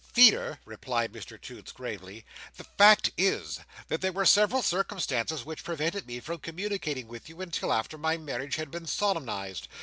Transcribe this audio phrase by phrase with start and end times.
[0.13, 2.25] "Feeder," replied Mr Toots gravely,
[2.57, 7.39] "the fact is, that there were several circumstances which prevented me from communicating with you
[7.39, 9.67] until after my marriage had been solemnised.